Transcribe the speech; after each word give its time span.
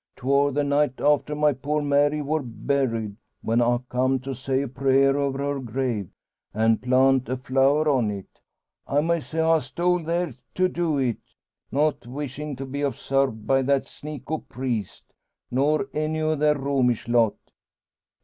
'Twar 0.15 0.51
the 0.51 0.63
night 0.63 0.99
after 0.99 1.35
my 1.35 1.53
poor 1.53 1.79
Mary 1.79 2.23
wor 2.23 2.41
buried, 2.41 3.15
when 3.43 3.61
I 3.61 3.77
comed 3.89 4.23
to 4.23 4.33
say 4.33 4.63
a 4.63 4.67
prayer 4.67 5.15
over 5.15 5.37
her 5.37 5.59
grave, 5.59 6.09
an' 6.55 6.77
plant 6.79 7.29
a 7.29 7.37
flower 7.37 7.87
on 7.87 8.09
it. 8.09 8.41
I 8.87 9.01
may 9.01 9.19
say 9.19 9.41
I 9.41 9.59
stole 9.59 10.01
there 10.01 10.33
to 10.55 10.67
do 10.67 10.97
it; 10.97 11.19
not 11.71 12.07
wishin' 12.07 12.55
to 12.55 12.65
be 12.65 12.81
obsarved 12.81 13.45
by 13.45 13.61
that 13.61 13.85
sneak 13.85 14.31
o' 14.31 14.37
a 14.37 14.39
priest, 14.39 15.03
nor 15.51 15.87
any 15.93 16.21
o' 16.21 16.33
their 16.33 16.57
Romish 16.57 17.07
lot. 17.07 17.35